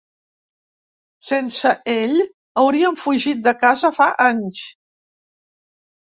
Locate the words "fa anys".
3.99-4.63